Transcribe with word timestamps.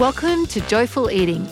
Welcome 0.00 0.46
to 0.46 0.62
Joyful 0.62 1.10
Eating. 1.10 1.46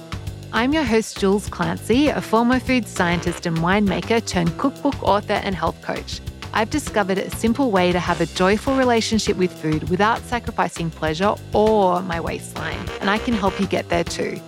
I'm 0.55 0.73
your 0.73 0.83
host, 0.83 1.21
Jules 1.21 1.51
Clancy, 1.51 2.09
a 2.09 2.23
former 2.23 2.59
food 2.59 2.89
scientist 2.89 3.45
and 3.45 3.59
winemaker 3.59 4.25
turned 4.27 4.57
cookbook 4.57 5.03
author 5.03 5.35
and 5.35 5.55
health 5.55 5.83
coach. 5.83 6.23
I've 6.55 6.71
discovered 6.71 7.19
a 7.19 7.29
simple 7.29 7.71
way 7.71 7.93
to 7.93 8.01
have 8.01 8.23
a 8.23 8.27
joyful 8.27 8.75
relationship 8.75 9.37
with 9.37 9.53
food 9.53 9.91
without 9.91 10.21
sacrificing 10.21 10.89
pleasure 10.91 11.35
or 11.53 12.01
my 12.01 12.21
waistline, 12.21 12.89
and 13.03 13.11
I 13.11 13.19
can 13.19 13.35
help 13.35 13.61
you 13.61 13.67
get 13.67 13.91
there 13.91 14.03
too. 14.03 14.41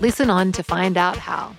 Listen 0.00 0.28
on 0.28 0.50
to 0.50 0.64
find 0.64 0.96
out 0.96 1.16
how. 1.16 1.54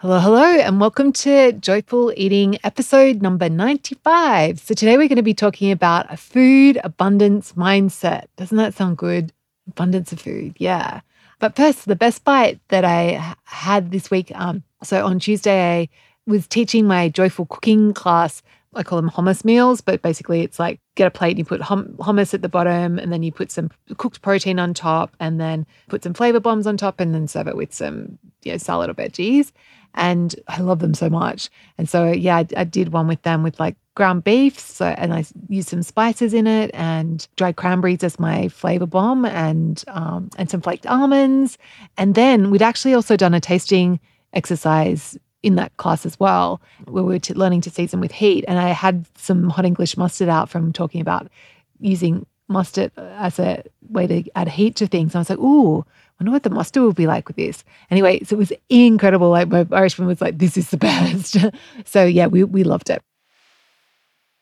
Hello, 0.00 0.20
hello, 0.20 0.44
and 0.44 0.80
welcome 0.80 1.12
to 1.12 1.50
Joyful 1.50 2.12
Eating 2.16 2.56
episode 2.62 3.20
number 3.20 3.48
95. 3.48 4.60
So, 4.60 4.72
today 4.72 4.96
we're 4.96 5.08
going 5.08 5.16
to 5.16 5.24
be 5.24 5.34
talking 5.34 5.72
about 5.72 6.06
a 6.08 6.16
food 6.16 6.78
abundance 6.84 7.54
mindset. 7.54 8.26
Doesn't 8.36 8.58
that 8.58 8.74
sound 8.74 8.96
good? 8.96 9.32
Abundance 9.66 10.12
of 10.12 10.20
food, 10.20 10.54
yeah. 10.56 11.00
But 11.40 11.56
first, 11.56 11.86
the 11.86 11.96
best 11.96 12.22
bite 12.22 12.60
that 12.68 12.84
I 12.84 13.34
had 13.42 13.90
this 13.90 14.08
week. 14.08 14.30
Um, 14.36 14.62
so, 14.84 15.04
on 15.04 15.18
Tuesday, 15.18 15.80
I 15.80 15.88
was 16.28 16.46
teaching 16.46 16.86
my 16.86 17.08
joyful 17.08 17.46
cooking 17.46 17.92
class. 17.92 18.40
I 18.76 18.84
call 18.84 19.00
them 19.00 19.10
hummus 19.10 19.44
meals, 19.44 19.80
but 19.80 20.00
basically 20.02 20.42
it's 20.42 20.60
like 20.60 20.78
get 20.94 21.08
a 21.08 21.10
plate 21.10 21.30
and 21.30 21.38
you 21.40 21.44
put 21.44 21.62
hum- 21.62 21.96
hummus 21.98 22.34
at 22.34 22.42
the 22.42 22.48
bottom 22.48 23.00
and 23.00 23.12
then 23.12 23.24
you 23.24 23.32
put 23.32 23.50
some 23.50 23.70
cooked 23.96 24.22
protein 24.22 24.60
on 24.60 24.74
top 24.74 25.16
and 25.18 25.40
then 25.40 25.66
put 25.88 26.04
some 26.04 26.14
flavor 26.14 26.38
bombs 26.38 26.68
on 26.68 26.76
top 26.76 27.00
and 27.00 27.12
then 27.12 27.26
serve 27.26 27.48
it 27.48 27.56
with 27.56 27.74
some 27.74 28.18
you 28.42 28.52
know, 28.52 28.58
salad 28.58 28.90
or 28.90 28.94
veggies 28.94 29.50
and 29.94 30.34
I 30.48 30.60
love 30.60 30.78
them 30.78 30.94
so 30.94 31.08
much. 31.10 31.50
And 31.76 31.88
so 31.88 32.10
yeah, 32.10 32.36
I, 32.36 32.46
I, 32.56 32.64
did 32.64 32.92
one 32.92 33.06
with 33.08 33.22
them 33.22 33.42
with 33.42 33.58
like 33.58 33.76
ground 33.94 34.24
beef, 34.24 34.58
so 34.58 34.86
and 34.86 35.12
I 35.12 35.24
used 35.48 35.68
some 35.68 35.82
spices 35.82 36.34
in 36.34 36.46
it 36.46 36.70
and 36.74 37.26
dried 37.36 37.56
cranberries 37.56 38.04
as 38.04 38.18
my 38.18 38.48
flavor 38.48 38.86
bomb, 38.86 39.24
and 39.24 39.82
um, 39.88 40.30
and 40.36 40.50
some 40.50 40.60
flaked 40.60 40.86
almonds. 40.86 41.58
And 41.96 42.14
then 42.14 42.50
we'd 42.50 42.62
actually 42.62 42.94
also 42.94 43.16
done 43.16 43.34
a 43.34 43.40
tasting 43.40 44.00
exercise 44.32 45.18
in 45.42 45.54
that 45.56 45.76
class 45.76 46.04
as 46.04 46.18
well, 46.18 46.60
where 46.86 47.04
we 47.04 47.14
were 47.14 47.18
t- 47.18 47.34
learning 47.34 47.60
to 47.62 47.70
season 47.70 48.00
with 48.00 48.12
heat. 48.12 48.44
And 48.48 48.58
I 48.58 48.70
had 48.70 49.06
some 49.16 49.50
hot 49.50 49.64
English 49.64 49.96
mustard 49.96 50.28
out 50.28 50.48
from 50.48 50.72
talking 50.72 51.00
about 51.00 51.28
using 51.80 52.26
mustard 52.48 52.90
as 52.96 53.38
a 53.38 53.62
way 53.90 54.06
to 54.06 54.24
add 54.34 54.48
heat 54.48 54.76
to 54.76 54.86
things. 54.86 55.12
And 55.12 55.16
I 55.16 55.20
was 55.20 55.30
like, 55.30 55.38
ooh, 55.38 55.84
wonder 56.20 56.32
what 56.32 56.42
the 56.42 56.50
mustard 56.50 56.82
will 56.82 56.92
be 56.92 57.06
like 57.06 57.28
with 57.28 57.36
this. 57.36 57.64
Anyway, 57.90 58.20
so 58.24 58.36
it 58.36 58.38
was 58.38 58.52
incredible. 58.68 59.30
Like 59.30 59.48
my 59.48 59.66
Irishman 59.72 60.08
was 60.08 60.20
like, 60.20 60.38
this 60.38 60.56
is 60.56 60.70
the 60.70 60.76
best. 60.76 61.36
so 61.84 62.04
yeah, 62.04 62.26
we, 62.26 62.44
we 62.44 62.64
loved 62.64 62.90
it. 62.90 63.02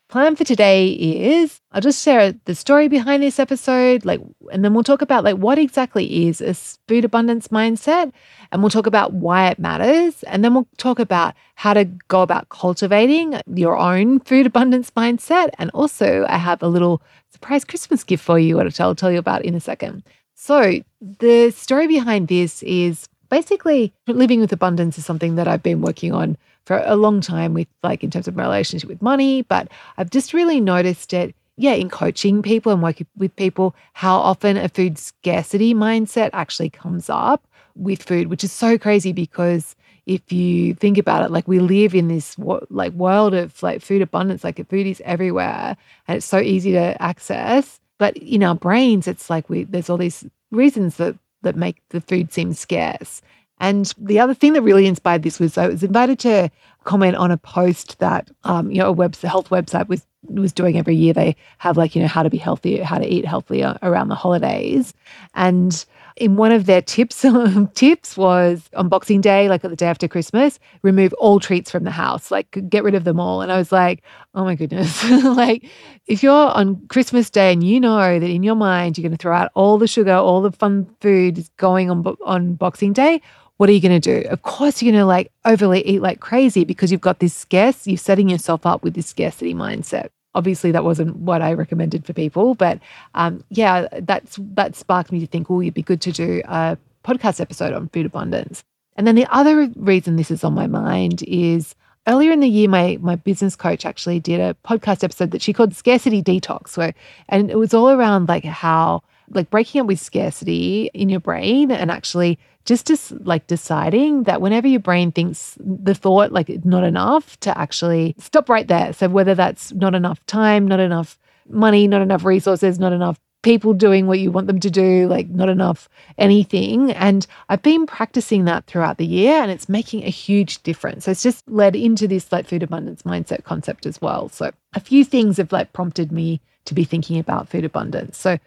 Plan 0.09 0.37
for 0.37 0.45
today 0.45 0.93
is 0.93 1.59
I'll 1.73 1.81
just 1.81 2.01
share 2.01 2.33
the 2.45 2.55
story 2.55 2.87
behind 2.87 3.21
this 3.21 3.39
episode, 3.39 4.05
like, 4.05 4.21
and 4.53 4.63
then 4.63 4.73
we'll 4.73 4.83
talk 4.83 5.01
about 5.01 5.25
like 5.25 5.35
what 5.35 5.59
exactly 5.59 6.27
is 6.27 6.39
a 6.39 6.53
food 6.87 7.03
abundance 7.03 7.49
mindset, 7.49 8.13
and 8.49 8.63
we'll 8.63 8.69
talk 8.69 8.87
about 8.87 9.11
why 9.11 9.49
it 9.49 9.59
matters, 9.59 10.23
and 10.23 10.45
then 10.45 10.53
we'll 10.53 10.67
talk 10.77 10.99
about 10.99 11.35
how 11.55 11.73
to 11.73 11.83
go 12.07 12.21
about 12.21 12.47
cultivating 12.47 13.41
your 13.53 13.77
own 13.77 14.21
food 14.21 14.45
abundance 14.45 14.91
mindset, 14.91 15.49
and 15.59 15.69
also 15.71 16.25
I 16.29 16.37
have 16.37 16.63
a 16.63 16.69
little 16.69 17.01
surprise 17.29 17.65
Christmas 17.65 18.05
gift 18.05 18.23
for 18.23 18.39
you, 18.39 18.55
which 18.55 18.79
I'll 18.79 18.95
tell 18.95 19.11
you 19.11 19.19
about 19.19 19.43
in 19.43 19.55
a 19.55 19.59
second. 19.59 20.03
So, 20.39 20.81
the 21.01 21.49
story 21.49 21.87
behind 21.87 22.27
this 22.27 22.61
is 22.61 23.09
basically 23.27 23.91
living 24.05 24.39
with 24.39 24.53
abundance 24.53 24.99
is 24.99 25.03
something 25.05 25.33
that 25.33 25.47
I've 25.47 25.63
been 25.63 25.81
working 25.81 26.13
on 26.13 26.37
for 26.65 26.83
a 26.85 26.95
long 26.95 27.21
time 27.21 27.55
with, 27.55 27.67
like, 27.81 28.03
in 28.03 28.11
terms 28.11 28.27
of 28.27 28.35
my 28.35 28.43
relationship 28.43 28.87
with 28.87 29.01
money. 29.01 29.41
But 29.41 29.67
I've 29.97 30.11
just 30.11 30.35
really 30.35 30.61
noticed 30.61 31.11
it, 31.11 31.33
yeah, 31.57 31.73
in 31.73 31.89
coaching 31.89 32.43
people 32.43 32.71
and 32.71 32.83
working 32.83 33.07
with 33.17 33.35
people, 33.35 33.75
how 33.93 34.17
often 34.19 34.57
a 34.57 34.69
food 34.69 34.99
scarcity 34.99 35.73
mindset 35.73 36.29
actually 36.33 36.69
comes 36.69 37.09
up 37.09 37.47
with 37.75 38.03
food, 38.03 38.27
which 38.27 38.43
is 38.43 38.51
so 38.51 38.77
crazy 38.77 39.13
because 39.13 39.75
if 40.05 40.31
you 40.31 40.75
think 40.75 40.99
about 40.99 41.23
it, 41.23 41.31
like 41.31 41.47
we 41.47 41.59
live 41.59 41.95
in 41.95 42.09
this 42.09 42.37
like 42.69 42.93
world 42.93 43.33
of 43.33 43.63
like 43.63 43.81
food 43.81 44.03
abundance, 44.03 44.43
like 44.43 44.65
food 44.69 44.85
is 44.85 45.01
everywhere 45.03 45.75
and 46.07 46.17
it's 46.17 46.27
so 46.27 46.37
easy 46.39 46.73
to 46.73 47.01
access. 47.01 47.79
But 47.97 48.17
in 48.17 48.43
our 48.43 48.55
brains, 48.55 49.07
it's 49.07 49.29
like 49.29 49.49
we 49.49 49.63
there's 49.63 49.89
all 49.89 49.97
these 49.97 50.25
reasons 50.51 50.97
that 50.97 51.15
that 51.41 51.55
make 51.55 51.81
the 51.89 52.01
food 52.01 52.33
seem 52.33 52.53
scarce. 52.53 53.21
And 53.59 53.91
the 53.97 54.19
other 54.19 54.33
thing 54.35 54.53
that 54.53 54.61
really 54.61 54.85
inspired 54.85 55.23
this 55.23 55.39
was 55.39 55.57
I 55.57 55.67
was 55.67 55.83
invited 55.83 56.19
to 56.19 56.51
comment 56.83 57.15
on 57.15 57.31
a 57.31 57.37
post 57.37 57.97
that 57.99 58.29
um, 58.43 58.71
you 58.71 58.79
know 58.79 58.89
a 58.89 58.91
web 58.91 59.15
health 59.15 59.49
website 59.49 59.87
was 59.87 60.05
was 60.23 60.53
doing 60.53 60.77
every 60.77 60.95
year. 60.95 61.13
They 61.13 61.35
have 61.57 61.77
like 61.77 61.95
you 61.95 62.01
know 62.01 62.07
how 62.07 62.23
to 62.23 62.29
be 62.29 62.37
healthy, 62.37 62.79
how 62.79 62.97
to 62.97 63.07
eat 63.07 63.25
healthier 63.25 63.77
around 63.81 64.09
the 64.09 64.15
holidays, 64.15 64.93
and 65.33 65.85
in 66.17 66.35
one 66.35 66.51
of 66.51 66.65
their 66.65 66.81
tips 66.81 67.23
tips 67.75 68.17
was 68.17 68.69
on 68.75 68.89
Boxing 68.89 69.21
Day, 69.21 69.47
like 69.49 69.61
the 69.61 69.75
day 69.75 69.87
after 69.87 70.07
Christmas, 70.07 70.59
remove 70.81 71.13
all 71.13 71.39
treats 71.39 71.69
from 71.69 71.83
the 71.83 71.91
house, 71.91 72.31
like 72.31 72.57
get 72.69 72.83
rid 72.83 72.95
of 72.95 73.03
them 73.03 73.19
all. 73.19 73.41
And 73.41 73.51
I 73.51 73.57
was 73.57 73.71
like, 73.71 74.03
oh 74.33 74.43
my 74.43 74.55
goodness, 74.55 75.03
like 75.23 75.69
if 76.07 76.23
you're 76.23 76.33
on 76.33 76.85
Christmas 76.87 77.29
Day 77.29 77.53
and 77.53 77.63
you 77.63 77.79
know 77.79 78.19
that 78.19 78.29
in 78.29 78.43
your 78.43 78.55
mind 78.55 78.97
you're 78.97 79.03
going 79.03 79.15
to 79.15 79.21
throw 79.21 79.35
out 79.35 79.51
all 79.53 79.77
the 79.77 79.87
sugar, 79.87 80.13
all 80.13 80.41
the 80.41 80.51
fun 80.51 80.87
food 81.01 81.37
is 81.37 81.49
going 81.57 81.89
on 81.89 82.03
on 82.25 82.55
Boxing 82.55 82.93
Day. 82.93 83.21
What 83.57 83.69
are 83.69 83.73
you 83.73 83.81
going 83.81 83.99
to 83.99 84.21
do? 84.21 84.27
Of 84.29 84.43
course, 84.43 84.81
you're 84.81 84.91
going 84.91 85.01
to 85.01 85.05
like 85.05 85.31
overly 85.45 85.85
eat 85.87 86.01
like 86.01 86.19
crazy 86.19 86.63
because 86.63 86.91
you've 86.91 87.01
got 87.01 87.19
this 87.19 87.33
scarce, 87.33 87.87
you're 87.87 87.97
setting 87.97 88.29
yourself 88.29 88.65
up 88.65 88.83
with 88.83 88.93
this 88.93 89.07
scarcity 89.07 89.53
mindset 89.53 90.09
obviously 90.37 90.71
that 90.71 90.83
wasn't 90.83 91.15
what 91.17 91.41
I 91.41 91.53
recommended 91.53 92.05
for 92.05 92.13
people, 92.13 92.53
but 92.53 92.79
um, 93.15 93.43
yeah, 93.49 93.87
that's 94.01 94.37
that 94.53 94.75
sparked 94.75 95.11
me 95.11 95.19
to 95.19 95.27
think, 95.27 95.49
oh, 95.49 95.61
it'd 95.61 95.73
be 95.73 95.81
good 95.81 96.01
to 96.01 96.11
do 96.11 96.41
a 96.45 96.77
podcast 97.03 97.41
episode 97.41 97.73
on 97.73 97.89
food 97.89 98.05
abundance. 98.05 98.63
And 98.95 99.07
then 99.07 99.15
the 99.15 99.27
other 99.35 99.67
reason 99.75 100.15
this 100.15 100.31
is 100.31 100.43
on 100.43 100.53
my 100.53 100.67
mind 100.67 101.23
is 101.27 101.75
earlier 102.05 102.31
in 102.31 102.39
the 102.39 102.47
year, 102.47 102.69
my 102.69 102.97
my 103.01 103.15
business 103.15 103.55
coach 103.55 103.83
actually 103.83 104.19
did 104.19 104.39
a 104.39 104.55
podcast 104.63 105.03
episode 105.03 105.31
that 105.31 105.41
she 105.41 105.53
called 105.53 105.75
Scarcity 105.75 106.21
Detox, 106.21 106.77
where 106.77 106.93
and 107.29 107.49
it 107.49 107.57
was 107.57 107.73
all 107.73 107.89
around 107.89 108.29
like 108.29 108.45
how 108.45 109.01
like 109.29 109.49
breaking 109.49 109.81
up 109.81 109.87
with 109.87 109.99
scarcity 109.99 110.89
in 110.93 111.09
your 111.09 111.19
brain 111.19 111.71
and 111.71 111.91
actually 111.91 112.39
just 112.65 112.89
as 112.89 113.11
like 113.21 113.47
deciding 113.47 114.23
that 114.23 114.41
whenever 114.41 114.67
your 114.67 114.79
brain 114.79 115.11
thinks 115.11 115.57
the 115.59 115.95
thought 115.95 116.31
like 116.31 116.65
not 116.65 116.83
enough 116.83 117.39
to 117.39 117.57
actually 117.57 118.13
stop 118.19 118.49
right 118.49 118.67
there. 118.67 118.91
So 118.93 119.07
whether 119.07 119.35
that's 119.35 119.71
not 119.73 119.95
enough 119.95 120.25
time, 120.25 120.67
not 120.67 120.79
enough 120.79 121.17
money, 121.49 121.87
not 121.87 122.01
enough 122.01 122.25
resources, 122.25 122.77
not 122.77 122.91
enough 122.91 123.19
people 123.41 123.73
doing 123.73 124.07
what 124.07 124.19
you 124.19 124.31
want 124.31 124.47
them 124.47 124.59
to 124.59 124.69
do, 124.69 125.07
like 125.07 125.29
not 125.29 125.47
enough 125.47 125.87
anything. 126.17 126.91
And 126.91 127.25
I've 127.47 127.61
been 127.61 127.85
practicing 127.85 128.43
that 128.45 128.65
throughout 128.65 128.97
the 128.97 129.05
year 129.05 129.41
and 129.41 129.49
it's 129.49 129.69
making 129.69 130.03
a 130.03 130.09
huge 130.09 130.61
difference. 130.63 131.05
So 131.05 131.11
it's 131.11 131.23
just 131.23 131.47
led 131.47 131.73
into 131.73 132.07
this 132.07 132.31
like 132.31 132.47
food 132.47 132.63
abundance 132.63 133.03
mindset 133.03 133.45
concept 133.45 133.85
as 133.85 134.01
well. 134.01 134.27
So 134.27 134.51
a 134.73 134.81
few 134.81 135.05
things 135.05 135.37
have 135.37 135.53
like 135.53 135.71
prompted 135.71 136.11
me 136.11 136.41
to 136.65 136.73
be 136.73 136.83
thinking 136.83 137.17
about 137.19 137.47
food 137.47 137.63
abundance. 137.63 138.17
So 138.17 138.37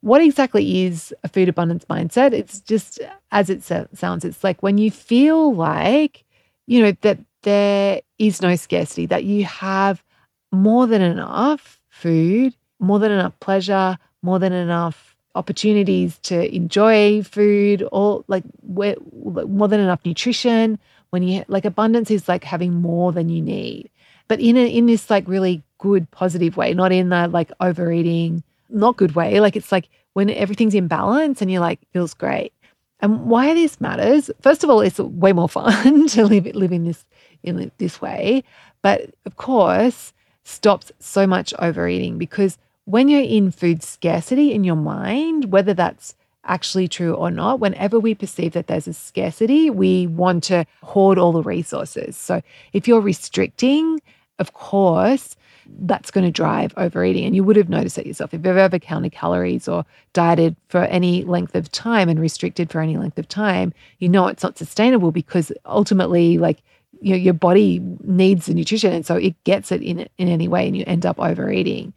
what 0.00 0.22
exactly 0.22 0.84
is 0.84 1.14
a 1.24 1.28
food 1.28 1.48
abundance 1.48 1.84
mindset? 1.84 2.32
It's 2.32 2.60
just 2.60 3.00
as 3.30 3.50
it 3.50 3.62
sounds, 3.62 4.24
it's 4.24 4.42
like 4.42 4.62
when 4.62 4.78
you 4.78 4.90
feel 4.90 5.54
like, 5.54 6.24
you 6.66 6.82
know, 6.82 6.92
that 7.02 7.18
there 7.42 8.00
is 8.18 8.40
no 8.40 8.56
scarcity, 8.56 9.06
that 9.06 9.24
you 9.24 9.44
have 9.44 10.02
more 10.52 10.86
than 10.86 11.02
enough 11.02 11.80
food, 11.90 12.54
more 12.78 12.98
than 12.98 13.12
enough 13.12 13.38
pleasure, 13.40 13.98
more 14.22 14.38
than 14.38 14.52
enough 14.52 15.16
opportunities 15.34 16.18
to 16.18 16.54
enjoy 16.54 17.22
food, 17.22 17.86
or 17.92 18.24
like 18.26 18.44
more 18.62 19.68
than 19.68 19.80
enough 19.80 20.00
nutrition. 20.04 20.78
When 21.10 21.22
you 21.22 21.44
like 21.48 21.64
abundance 21.64 22.10
is 22.10 22.28
like 22.28 22.44
having 22.44 22.74
more 22.74 23.12
than 23.12 23.28
you 23.28 23.42
need, 23.42 23.90
but 24.28 24.40
in 24.40 24.56
a, 24.56 24.66
in 24.66 24.86
this 24.86 25.10
like 25.10 25.26
really 25.26 25.62
good 25.78 26.10
positive 26.10 26.56
way, 26.56 26.72
not 26.72 26.92
in 26.92 27.08
the 27.08 27.28
like 27.28 27.50
overeating 27.60 28.44
not 28.72 28.96
good 28.96 29.14
way. 29.14 29.40
Like 29.40 29.56
it's 29.56 29.72
like 29.72 29.88
when 30.14 30.30
everything's 30.30 30.74
in 30.74 30.88
balance 30.88 31.40
and 31.40 31.50
you're 31.50 31.60
like, 31.60 31.80
feels 31.92 32.14
great. 32.14 32.52
And 33.00 33.26
why 33.26 33.54
this 33.54 33.80
matters, 33.80 34.30
first 34.40 34.62
of 34.62 34.70
all, 34.70 34.80
it's 34.80 34.98
way 34.98 35.32
more 35.32 35.48
fun 35.58 36.08
to 36.08 36.26
live 36.26 36.46
live 36.54 36.72
in 36.72 36.84
this 36.84 37.04
in 37.42 37.70
this 37.78 38.00
way. 38.00 38.44
But 38.82 39.14
of 39.24 39.36
course, 39.36 40.12
stops 40.44 40.92
so 40.98 41.26
much 41.26 41.54
overeating 41.58 42.18
because 42.18 42.58
when 42.84 43.08
you're 43.08 43.20
in 43.20 43.50
food 43.50 43.82
scarcity 43.82 44.52
in 44.52 44.64
your 44.64 44.76
mind, 44.76 45.52
whether 45.52 45.74
that's 45.74 46.14
actually 46.44 46.88
true 46.88 47.14
or 47.14 47.30
not, 47.30 47.60
whenever 47.60 48.00
we 48.00 48.14
perceive 48.14 48.52
that 48.52 48.66
there's 48.66 48.88
a 48.88 48.92
scarcity, 48.92 49.70
we 49.70 50.06
want 50.06 50.42
to 50.44 50.64
hoard 50.82 51.18
all 51.18 51.32
the 51.32 51.42
resources. 51.42 52.16
So 52.16 52.42
if 52.72 52.88
you're 52.88 53.00
restricting, 53.00 54.00
of 54.38 54.54
course, 54.54 55.36
that's 55.80 56.10
going 56.10 56.24
to 56.24 56.30
drive 56.30 56.72
overeating. 56.76 57.24
And 57.24 57.34
you 57.34 57.44
would 57.44 57.56
have 57.56 57.68
noticed 57.68 57.98
it 57.98 58.06
yourself. 58.06 58.34
If 58.34 58.44
you've 58.44 58.56
ever 58.56 58.78
counted 58.78 59.12
calories 59.12 59.68
or 59.68 59.84
dieted 60.12 60.56
for 60.68 60.84
any 60.84 61.24
length 61.24 61.54
of 61.54 61.70
time 61.70 62.08
and 62.08 62.20
restricted 62.20 62.70
for 62.70 62.80
any 62.80 62.96
length 62.96 63.18
of 63.18 63.28
time, 63.28 63.72
you 63.98 64.08
know 64.08 64.26
it's 64.26 64.42
not 64.42 64.58
sustainable 64.58 65.12
because 65.12 65.52
ultimately, 65.66 66.38
like, 66.38 66.62
you 67.00 67.10
know, 67.10 67.16
your 67.16 67.34
body 67.34 67.80
needs 68.02 68.46
the 68.46 68.54
nutrition. 68.54 68.92
And 68.92 69.06
so 69.06 69.16
it 69.16 69.42
gets 69.44 69.72
it 69.72 69.82
in, 69.82 70.08
in 70.18 70.28
any 70.28 70.48
way 70.48 70.66
and 70.66 70.76
you 70.76 70.84
end 70.86 71.06
up 71.06 71.18
overeating. 71.18 71.92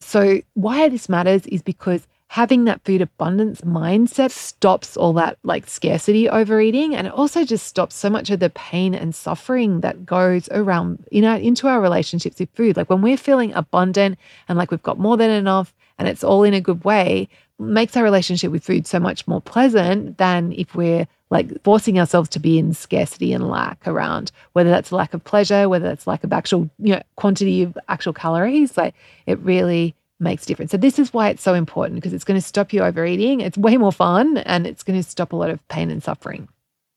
So, 0.00 0.42
why 0.52 0.88
this 0.88 1.08
matters 1.08 1.46
is 1.46 1.62
because 1.62 2.06
having 2.34 2.64
that 2.64 2.84
food 2.84 3.00
abundance 3.00 3.60
mindset 3.60 4.32
stops 4.32 4.96
all 4.96 5.12
that 5.12 5.38
like 5.44 5.68
scarcity 5.68 6.28
overeating 6.28 6.92
and 6.92 7.06
it 7.06 7.12
also 7.12 7.44
just 7.44 7.64
stops 7.64 7.94
so 7.94 8.10
much 8.10 8.28
of 8.28 8.40
the 8.40 8.50
pain 8.50 8.92
and 8.92 9.14
suffering 9.14 9.82
that 9.82 10.04
goes 10.04 10.48
around 10.50 10.98
you 11.12 11.22
know 11.22 11.36
into 11.36 11.68
our 11.68 11.80
relationships 11.80 12.40
with 12.40 12.50
food. 12.50 12.76
Like 12.76 12.90
when 12.90 13.02
we're 13.02 13.16
feeling 13.16 13.52
abundant 13.52 14.18
and 14.48 14.58
like 14.58 14.72
we've 14.72 14.82
got 14.82 14.98
more 14.98 15.16
than 15.16 15.30
enough 15.30 15.72
and 15.96 16.08
it's 16.08 16.24
all 16.24 16.42
in 16.42 16.54
a 16.54 16.60
good 16.60 16.84
way 16.84 17.28
makes 17.60 17.96
our 17.96 18.02
relationship 18.02 18.50
with 18.50 18.64
food 18.64 18.84
so 18.84 18.98
much 18.98 19.28
more 19.28 19.40
pleasant 19.40 20.18
than 20.18 20.52
if 20.54 20.74
we're 20.74 21.06
like 21.30 21.62
forcing 21.62 22.00
ourselves 22.00 22.28
to 22.30 22.40
be 22.40 22.58
in 22.58 22.74
scarcity 22.74 23.32
and 23.32 23.48
lack 23.48 23.86
around 23.86 24.32
whether 24.54 24.70
that's 24.70 24.90
lack 24.90 25.14
of 25.14 25.22
pleasure 25.22 25.68
whether 25.68 25.86
that's 25.86 26.08
lack 26.08 26.24
of 26.24 26.32
actual 26.32 26.68
you 26.80 26.96
know 26.96 27.02
quantity 27.14 27.62
of 27.62 27.78
actual 27.88 28.12
calories. 28.12 28.76
Like 28.76 28.96
it 29.24 29.38
really 29.38 29.94
makes 30.20 30.46
difference 30.46 30.70
so 30.70 30.76
this 30.76 30.98
is 30.98 31.12
why 31.12 31.28
it's 31.28 31.42
so 31.42 31.54
important 31.54 31.96
because 31.96 32.12
it's 32.12 32.24
going 32.24 32.40
to 32.40 32.46
stop 32.46 32.72
you 32.72 32.82
overeating 32.82 33.40
it's 33.40 33.58
way 33.58 33.76
more 33.76 33.92
fun 33.92 34.38
and 34.38 34.66
it's 34.66 34.82
going 34.82 34.98
to 34.98 35.08
stop 35.08 35.32
a 35.32 35.36
lot 35.36 35.50
of 35.50 35.66
pain 35.68 35.90
and 35.90 36.02
suffering 36.02 36.48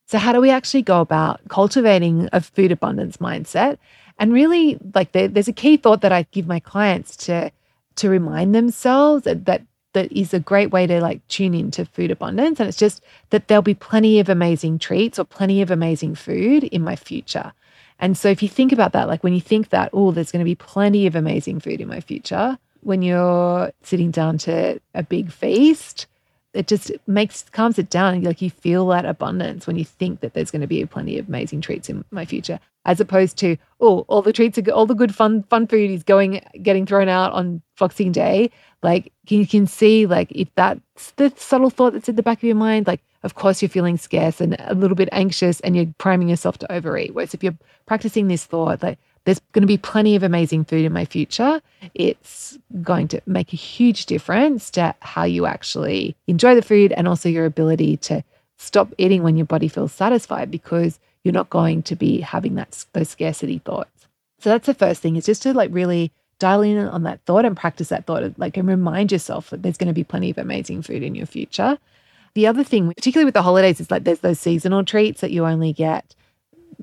so 0.06 0.18
how 0.18 0.32
do 0.32 0.40
we 0.40 0.50
actually 0.50 0.82
go 0.82 1.02
about 1.02 1.42
cultivating 1.50 2.30
a 2.32 2.40
food 2.40 2.72
abundance 2.72 3.18
mindset 3.18 3.78
and 4.20 4.34
really 4.34 4.78
like 4.94 5.12
there, 5.12 5.28
there's 5.28 5.48
a 5.48 5.54
key 5.54 5.78
thought 5.78 6.02
that 6.02 6.12
i 6.12 6.24
give 6.32 6.48
my 6.48 6.60
clients 6.60 7.16
to 7.16 7.52
to 7.96 8.10
remind 8.10 8.54
themselves 8.54 9.24
that, 9.24 9.46
that 9.46 9.64
that 9.98 10.12
is 10.12 10.32
a 10.32 10.40
great 10.40 10.72
way 10.72 10.86
to 10.86 11.02
like 11.02 11.28
tune 11.28 11.56
into 11.56 11.84
food 11.84 12.12
abundance. 12.12 12.60
And 12.60 12.70
it's 12.70 12.78
just 12.78 13.02
that 13.32 13.48
there'll 13.48 13.64
be 13.64 13.74
plenty 13.74 14.20
of 14.20 14.30
amazing 14.30 14.78
treats 14.78 15.18
or 15.18 15.24
plenty 15.24 15.62
of 15.62 15.72
amazing 15.72 16.14
food 16.14 16.66
in 16.66 16.84
my 16.84 16.96
future. 16.96 17.52
And 18.00 18.16
so 18.16 18.30
if 18.30 18.44
you 18.44 18.50
think 18.50 18.72
about 18.72 18.92
that, 18.92 19.08
like 19.08 19.24
when 19.24 19.34
you 19.34 19.42
think 19.42 19.70
that, 19.70 19.90
oh, 19.94 20.12
there's 20.12 20.32
going 20.32 20.42
to 20.42 20.46
be 20.46 20.54
plenty 20.54 21.08
of 21.08 21.16
amazing 21.16 21.60
food 21.60 21.82
in 21.82 21.88
my 21.88 22.00
future, 22.00 22.60
when 22.82 23.02
you're 23.02 23.72
sitting 23.84 24.12
down 24.12 24.38
to 24.40 24.80
a 24.94 25.04
big 25.04 25.32
feast, 25.32 26.08
it 26.54 26.68
just 26.68 26.92
makes 27.06 27.44
calms 27.52 27.78
it 27.78 27.90
down. 27.90 28.24
Like 28.24 28.42
you 28.42 28.50
feel 28.50 28.88
that 28.88 29.06
abundance 29.06 29.68
when 29.68 29.78
you 29.78 29.86
think 29.86 30.22
that 30.22 30.34
there's 30.34 30.52
going 30.52 30.62
to 30.62 30.68
be 30.68 30.86
plenty 30.86 31.20
of 31.20 31.28
amazing 31.28 31.62
treats 31.62 31.90
in 31.90 32.04
my 32.12 32.26
future 32.26 32.60
as 32.88 33.00
opposed 33.00 33.38
to 33.38 33.58
oh 33.82 34.00
all 34.08 34.22
the 34.22 34.34
treats 34.34 34.58
are 34.58 34.72
all 34.72 34.86
the 34.86 34.96
good 34.96 35.14
fun 35.14 35.44
fun 35.44 35.68
food 35.68 35.92
is 35.92 36.04
going 36.04 36.42
getting 36.64 36.86
thrown 36.86 37.10
out 37.10 37.32
on 37.34 37.62
Boxing 37.78 38.12
Day. 38.12 38.50
Like 38.82 39.12
you 39.28 39.46
can 39.46 39.68
see 39.68 40.08
like 40.08 40.32
if 40.32 40.48
that's 40.56 41.12
the 41.18 41.32
subtle 41.36 41.70
thought 41.70 41.94
that's 41.94 42.10
in 42.10 42.16
the 42.16 42.24
back 42.24 42.40
of 42.40 42.44
your 42.44 42.56
mind, 42.56 42.88
like 42.88 43.02
of 43.24 43.36
course 43.36 43.62
you're 43.62 43.70
feeling 43.70 43.98
scarce 43.98 44.42
and 44.42 44.56
a 44.60 44.74
little 44.74 44.96
bit 44.96 45.10
anxious 45.12 45.60
and 45.60 45.76
you're 45.76 45.94
priming 45.98 46.30
yourself 46.30 46.58
to 46.60 46.72
overeat. 46.72 47.14
Whereas 47.14 47.34
if 47.34 47.44
you're 47.44 47.58
practicing 47.86 48.30
this 48.30 48.46
thought, 48.46 48.82
like 48.82 48.98
there's 49.28 49.42
going 49.52 49.62
to 49.62 49.68
be 49.68 49.78
plenty 49.78 50.16
of 50.16 50.24
amazing 50.24 50.64
food 50.64 50.86
in 50.86 50.94
my 50.94 51.04
future, 51.04 51.62
it's 51.94 52.58
going 52.82 53.10
to 53.10 53.20
make 53.26 53.52
a 53.52 53.58
huge 53.58 54.06
difference 54.06 54.72
to 54.72 54.96
how 55.02 55.26
you 55.26 55.46
actually 55.46 56.16
enjoy 56.28 56.56
the 56.56 56.62
food 56.62 56.94
and 56.94 57.10
also 57.10 57.28
your 57.28 57.44
ability 57.44 57.98
to 57.98 58.24
stop 58.58 58.94
eating 58.98 59.24
when 59.24 59.36
your 59.36 59.46
body 59.46 59.68
feels 59.68 59.92
satisfied 59.92 60.50
because 60.50 60.98
you're 61.26 61.34
not 61.34 61.50
going 61.50 61.84
to 61.84 61.94
be 61.94 62.22
having 62.22 62.56
that 62.56 62.86
those 62.94 63.10
scarcity 63.10 63.60
thoughts. 63.60 64.08
So 64.40 64.50
that's 64.50 64.66
the 64.66 64.74
first 64.74 65.02
thing 65.02 65.18
is 65.18 65.26
just 65.26 65.44
to 65.44 65.54
like 65.54 65.72
really 65.74 66.14
dial 66.40 66.62
in 66.62 66.78
on 66.78 67.04
that 67.04 67.20
thought 67.26 67.44
and 67.44 67.58
practice 67.58 67.90
that 67.90 68.06
thought 68.06 68.40
like 68.40 68.56
and 68.56 68.66
remind 68.66 69.12
yourself 69.12 69.50
that 69.50 69.62
there's 69.62 69.76
going 69.76 69.90
to 69.90 69.94
be 69.94 70.06
plenty 70.06 70.30
of 70.30 70.38
amazing 70.38 70.84
food 70.84 71.04
in 71.04 71.16
your 71.16 71.26
future. 71.26 71.78
The 72.34 72.48
other 72.48 72.64
thing, 72.64 72.94
particularly 72.94 73.26
with 73.26 73.34
the 73.34 73.42
holidays, 73.42 73.82
is 73.82 73.92
like 73.92 74.06
there's 74.06 74.22
those 74.22 74.40
seasonal 74.40 74.86
treats 74.86 75.20
that 75.20 75.32
you 75.32 75.46
only 75.46 75.74
get 75.74 76.16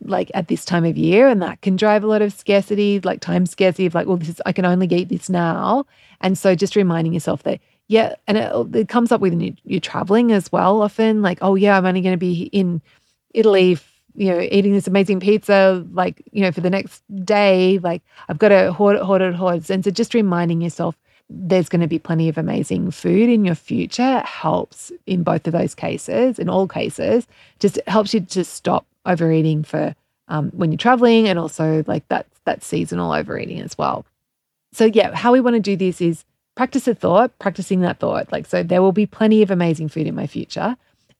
like 0.05 0.31
at 0.35 0.49
this 0.49 0.65
time 0.65 0.85
of 0.85 0.97
year 0.97 1.29
and 1.29 1.43
that 1.43 1.61
can 1.62 1.77
drive 1.77 2.05
a 2.05 2.06
lot 2.06 2.23
of 2.23 2.33
scarcity 2.33 3.01
like 3.01 3.21
time 3.21 3.47
scarcity 3.47 3.87
of 3.87 3.95
like 3.95 4.06
well 4.06 4.17
this 4.17 4.29
is 4.29 4.43
i 4.47 4.53
can 4.53 4.65
only 4.65 4.87
eat 4.95 5.09
this 5.09 5.29
now 5.29 5.85
and 6.21 6.39
so 6.39 6.55
just 6.55 6.77
reminding 6.77 7.12
yourself 7.12 7.43
that 7.43 7.61
yeah 7.89 8.15
and 8.27 8.39
it, 8.39 8.77
it 8.77 8.89
comes 8.89 9.12
up 9.12 9.21
with 9.21 9.41
you, 9.41 9.55
you're 9.65 9.81
traveling 9.81 10.33
as 10.33 10.51
well 10.53 10.83
often 10.83 11.23
like 11.23 11.39
oh 11.43 11.55
yeah 11.55 11.77
i'm 11.77 11.87
only 11.87 12.01
going 12.01 12.15
to 12.15 12.19
be 12.19 12.45
in 12.53 12.81
italy 13.33 13.79
you 14.15 14.29
know, 14.29 14.41
eating 14.41 14.73
this 14.73 14.87
amazing 14.87 15.21
pizza, 15.21 15.85
like, 15.93 16.23
you 16.31 16.41
know, 16.41 16.53
for 16.53 16.61
the 16.61 16.71
next 16.71 17.03
day, 17.25 17.79
like 17.83 18.03
I've 18.29 18.39
got 18.39 18.50
to 18.50 18.73
hoard 18.73 18.97
it, 18.97 19.03
hoard 19.03 19.23
it, 19.23 19.35
hoard. 19.35 19.69
And 19.71 19.85
so 19.85 19.91
just 19.91 20.15
reminding 20.15 20.61
yourself 20.61 20.97
there's 21.29 21.69
going 21.69 21.81
to 21.81 21.89
be 21.89 21.99
plenty 21.99 22.29
of 22.29 22.39
amazing 22.39 22.91
food 22.91 23.29
in 23.29 23.45
your 23.45 23.55
future 23.55 24.21
helps 24.21 24.93
in 25.07 25.23
both 25.23 25.47
of 25.47 25.53
those 25.53 25.75
cases, 25.75 26.39
in 26.39 26.49
all 26.49 26.69
cases, 26.69 27.27
just 27.59 27.79
helps 27.87 28.15
you 28.15 28.21
to 28.21 28.45
stop 28.45 28.87
overeating 29.06 29.65
for 29.65 29.95
um, 30.29 30.51
when 30.51 30.73
you're 30.73 30.79
traveling 30.79 31.29
and 31.29 31.39
also 31.39 31.85
like 31.87 32.06
that, 32.09 32.27
that 32.45 32.62
seasonal 32.62 33.12
overeating 33.12 33.61
as 33.61 33.77
well. 33.77 34.06
So, 34.73 34.87
yeah, 34.87 35.15
how 35.15 35.33
we 35.33 35.41
want 35.41 35.55
to 35.55 35.61
do 35.61 35.77
this 35.77 36.01
is 36.01 36.25
practice 36.56 36.89
a 36.89 36.95
thought, 36.95 37.39
practicing 37.39 37.81
that 37.81 37.99
thought. 37.99 38.33
Like, 38.33 38.47
so 38.47 38.62
there 38.62 38.83
will 38.83 38.93
be 38.93 39.06
plenty 39.06 39.43
of 39.43 39.51
amazing 39.51 39.89
food 39.89 40.06
in 40.06 40.15
my 40.15 40.27
future 40.27 40.77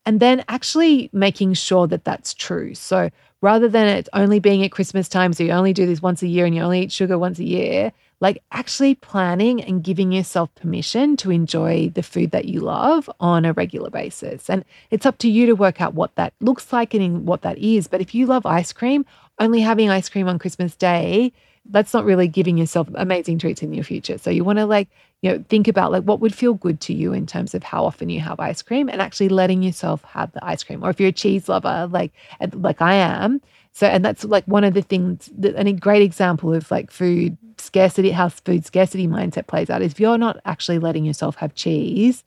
and 0.07 0.21
then 0.21 0.45
actually 0.49 1.09
making 1.13 1.55
sure 1.55 1.87
that 1.87 2.05
that's 2.05 2.35
true. 2.35 2.75
So 2.75 3.11
rather 3.41 3.69
than 3.69 3.89
it 3.89 4.09
only 4.13 4.39
being 4.39 4.63
at 4.65 4.73
Christmas 4.73 5.09
time, 5.09 5.33
so 5.33 5.45
you 5.45 5.51
only 5.51 5.73
do 5.73 5.87
this 5.87 6.03
once 6.03 6.23
a 6.23 6.27
year 6.27 6.47
and 6.47 6.55
you 6.55 6.63
only 6.63 6.83
eat 6.83 6.93
sugar 6.93 7.19
once 7.19 7.39
a 7.39 7.45
year, 7.45 7.93
like 8.25 8.43
actually 8.53 8.95
planning 8.95 9.63
and 9.63 9.85
giving 9.85 10.11
yourself 10.11 10.49
permission 10.55 11.15
to 11.15 11.31
enjoy 11.31 11.91
the 11.91 12.03
food 12.03 12.31
that 12.31 12.47
you 12.47 12.59
love 12.59 13.11
on 13.21 13.45
a 13.45 13.53
regular 13.53 13.91
basis. 13.91 14.49
And 14.49 14.65
it's 14.91 15.05
up 15.05 15.19
to 15.19 15.29
you 15.29 15.45
to 15.45 15.53
work 15.53 15.83
out 15.83 15.93
what 15.93 16.15
that 16.15 16.33
looks 16.41 16.73
like 16.73 16.95
and 16.95 17.29
what 17.29 17.43
that 17.43 17.59
is. 17.59 17.87
But 17.87 18.01
if 18.01 18.15
you 18.15 18.25
love 18.25 18.47
ice 18.47 18.73
cream, 18.73 19.05
only 19.39 19.61
having 19.61 19.91
ice 19.91 20.09
cream 20.09 20.27
on 20.27 20.39
Christmas 20.39 20.75
Day 20.75 21.35
that's 21.67 21.93
not 21.93 22.07
really 22.07 22.29
giving 22.29 22.57
yourself 22.57 22.89
amazing 22.95 23.39
treats 23.39 23.63
in 23.63 23.75
your 23.75 23.85
future. 23.85 24.17
So 24.17 24.31
you 24.31 24.43
want 24.43 24.59
to 24.59 24.65
like, 24.67 24.89
you 25.21 25.31
know, 25.31 25.45
think 25.51 25.69
about 25.69 25.93
like 25.93 26.05
what 26.05 26.21
would 26.21 26.35
feel 26.35 26.55
good 26.55 26.81
to 26.83 26.95
you 26.95 27.13
in 27.13 27.27
terms 27.27 27.55
of 27.55 27.63
how 27.63 27.85
often 27.85 28.09
you 28.09 28.21
have 28.21 28.41
ice 28.41 28.63
cream 28.63 28.89
and 28.89 29.03
actually 29.03 29.29
letting 29.29 29.63
yourself 29.63 30.03
have 30.05 30.33
the 30.33 30.43
ice 30.43 30.65
cream. 30.65 30.83
Or 30.83 30.89
if 30.89 30.99
you're 30.99 31.11
a 31.11 31.13
cheese 31.13 31.49
lover, 31.49 31.89
like 31.91 32.13
like 32.55 32.81
I 32.81 32.95
am. 32.95 33.43
So 33.75 33.89
and 33.89 34.05
that's 34.05 34.25
like 34.25 34.45
one 34.45 34.63
of 34.63 34.73
the 34.73 34.83
things 34.83 35.29
that 35.37 35.57
and 35.57 35.69
a 35.69 35.73
great 35.73 36.03
example 36.03 36.55
of 36.55 36.71
like 36.71 36.93
food 36.93 37.37
scarcity, 37.59 38.13
how 38.13 38.29
food 38.29 38.65
scarcity 38.65 39.09
mindset 39.09 39.49
plays 39.49 39.69
out 39.69 39.83
is 39.83 39.93
if 39.93 40.01
you're 40.01 40.17
not 40.17 40.39
actually 40.45 40.79
letting 40.79 41.05
yourself 41.05 41.35
have 41.37 41.57
cheese 41.57 42.23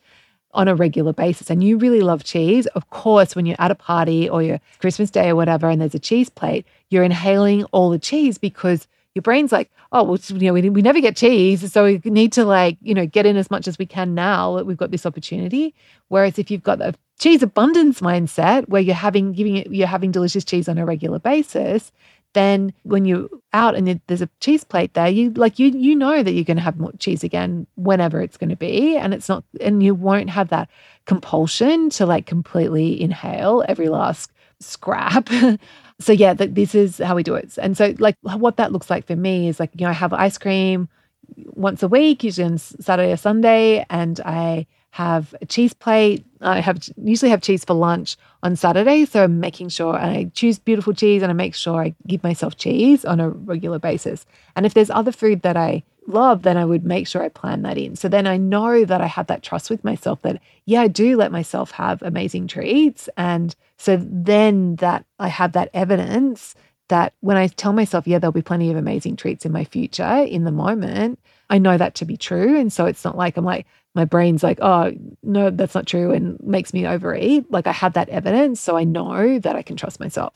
on 0.53 0.67
a 0.67 0.75
regular 0.75 1.13
basis 1.13 1.49
and 1.49 1.63
you 1.63 1.77
really 1.77 2.01
love 2.01 2.25
cheese, 2.25 2.65
of 2.67 2.89
course, 2.89 3.33
when 3.33 3.45
you're 3.45 3.55
at 3.59 3.71
a 3.71 3.75
party 3.75 4.29
or 4.29 4.43
your 4.43 4.59
Christmas 4.79 5.09
day 5.09 5.29
or 5.29 5.37
whatever 5.37 5.69
and 5.69 5.79
there's 5.79 5.95
a 5.95 5.99
cheese 5.99 6.29
plate, 6.29 6.65
you're 6.89 7.03
inhaling 7.03 7.63
all 7.65 7.89
the 7.89 7.99
cheese 7.99 8.37
because 8.37 8.85
your 9.17 9.23
brain's 9.23 9.51
like, 9.51 9.71
oh, 9.91 10.03
well, 10.03 10.19
you 10.27 10.47
know, 10.47 10.53
we, 10.53 10.69
we 10.69 10.83
never 10.83 11.01
get 11.01 11.17
cheese. 11.17 11.71
So 11.73 11.85
we 11.85 11.99
need 12.05 12.31
to 12.33 12.45
like, 12.45 12.77
you 12.81 12.93
know, 12.93 13.07
get 13.07 13.25
in 13.25 13.35
as 13.35 13.49
much 13.49 13.67
as 13.67 13.79
we 13.79 13.87
can 13.87 14.13
now 14.13 14.57
that 14.57 14.67
we've 14.67 14.77
got 14.77 14.91
this 14.91 15.07
opportunity. 15.07 15.73
Whereas 16.09 16.37
if 16.37 16.51
you've 16.51 16.61
got 16.61 16.81
a 16.81 16.93
cheese 17.17 17.41
abundance 17.41 17.99
mindset 17.99 18.69
where 18.69 18.81
you're 18.81 18.93
having, 18.93 19.33
giving 19.33 19.57
it, 19.57 19.71
you're 19.71 19.87
having 19.87 20.11
delicious 20.11 20.45
cheese 20.45 20.69
on 20.69 20.77
a 20.77 20.85
regular 20.85 21.17
basis, 21.17 21.91
then 22.33 22.75
when 22.83 23.05
you're 23.05 23.27
out 23.53 23.73
and 23.73 23.99
there's 24.05 24.21
a 24.21 24.29
cheese 24.39 24.63
plate 24.63 24.93
there, 24.93 25.07
you 25.07 25.31
like, 25.31 25.57
you, 25.57 25.69
you 25.69 25.95
know 25.95 26.21
that 26.21 26.33
you're 26.33 26.43
going 26.43 26.57
to 26.57 26.63
have 26.63 26.79
more 26.79 26.91
cheese 26.99 27.23
again 27.23 27.65
whenever 27.75 28.21
it's 28.21 28.37
going 28.37 28.51
to 28.51 28.55
be. 28.55 28.97
And 28.97 29.15
it's 29.15 29.27
not, 29.27 29.43
and 29.59 29.81
you 29.81 29.95
won't 29.95 30.29
have 30.29 30.49
that 30.49 30.69
compulsion 31.07 31.89
to 31.89 32.05
like 32.05 32.27
completely 32.27 33.01
inhale 33.01 33.65
every 33.67 33.89
last 33.89 34.31
scrap 34.59 35.27
so 35.99 36.13
yeah, 36.13 36.33
this 36.33 36.75
is 36.75 36.99
how 36.99 37.15
we 37.15 37.23
do 37.23 37.35
it. 37.35 37.57
And 37.57 37.75
so 37.75 37.95
like 37.99 38.15
what 38.21 38.57
that 38.57 38.71
looks 38.71 38.89
like 38.89 39.07
for 39.07 39.15
me 39.15 39.47
is 39.47 39.59
like, 39.59 39.71
you 39.75 39.85
know, 39.85 39.89
I 39.89 39.93
have 39.93 40.13
ice 40.13 40.37
cream 40.37 40.89
once 41.35 41.81
a 41.83 41.87
week, 41.87 42.23
usually 42.23 42.45
on 42.45 42.57
Saturday 42.57 43.11
or 43.11 43.17
Sunday, 43.17 43.85
and 43.89 44.19
I 44.21 44.67
have 44.91 45.35
a 45.41 45.45
cheese 45.45 45.73
plate. 45.73 46.25
I 46.41 46.59
have 46.59 46.79
usually 47.03 47.29
have 47.31 47.41
cheese 47.41 47.65
for 47.65 47.73
lunch 47.73 48.15
on 48.43 48.55
Saturday. 48.55 49.05
So 49.05 49.23
I'm 49.23 49.39
making 49.39 49.69
sure 49.69 49.95
and 49.95 50.11
I 50.11 50.31
choose 50.33 50.59
beautiful 50.59 50.93
cheese 50.93 51.21
and 51.21 51.31
I 51.31 51.33
make 51.33 51.55
sure 51.55 51.81
I 51.81 51.95
give 52.05 52.23
myself 52.23 52.57
cheese 52.57 53.03
on 53.03 53.19
a 53.19 53.29
regular 53.29 53.79
basis. 53.79 54.25
And 54.55 54.65
if 54.65 54.73
there's 54.73 54.89
other 54.89 55.11
food 55.11 55.41
that 55.41 55.57
I 55.57 55.83
love, 56.07 56.43
then 56.43 56.57
I 56.57 56.65
would 56.65 56.85
make 56.85 57.07
sure 57.07 57.21
I 57.21 57.29
plan 57.29 57.61
that 57.63 57.77
in. 57.77 57.95
So 57.95 58.07
then 58.07 58.27
I 58.27 58.37
know 58.37 58.85
that 58.85 59.01
I 59.01 59.07
have 59.07 59.27
that 59.27 59.43
trust 59.43 59.69
with 59.69 59.83
myself 59.83 60.21
that, 60.21 60.41
yeah, 60.65 60.81
I 60.81 60.87
do 60.87 61.17
let 61.17 61.31
myself 61.31 61.71
have 61.71 62.01
amazing 62.01 62.47
treats. 62.47 63.09
And 63.17 63.55
so 63.77 63.97
then 64.01 64.77
that 64.77 65.05
I 65.19 65.27
have 65.27 65.53
that 65.53 65.69
evidence 65.73 66.55
that 66.89 67.13
when 67.19 67.37
I 67.37 67.47
tell 67.47 67.73
myself, 67.73 68.07
yeah, 68.07 68.19
there'll 68.19 68.31
be 68.31 68.41
plenty 68.41 68.71
of 68.71 68.77
amazing 68.77 69.17
treats 69.17 69.45
in 69.45 69.51
my 69.51 69.65
future 69.65 70.19
in 70.19 70.45
the 70.45 70.51
moment, 70.51 71.19
I 71.49 71.57
know 71.57 71.77
that 71.77 71.95
to 71.95 72.05
be 72.05 72.17
true. 72.17 72.57
And 72.57 72.71
so 72.71 72.85
it's 72.85 73.03
not 73.03 73.17
like 73.17 73.37
I'm 73.37 73.45
like, 73.45 73.65
my 73.93 74.05
brain's 74.05 74.43
like, 74.43 74.59
oh, 74.61 74.93
no, 75.23 75.49
that's 75.49 75.75
not 75.75 75.87
true 75.87 76.11
and 76.11 76.39
makes 76.41 76.73
me 76.73 76.85
overeat. 76.85 77.51
Like 77.51 77.67
I 77.67 77.71
have 77.71 77.93
that 77.93 78.09
evidence. 78.09 78.61
So 78.61 78.77
I 78.77 78.83
know 78.83 79.39
that 79.39 79.55
I 79.55 79.61
can 79.61 79.75
trust 79.75 79.99
myself. 79.99 80.33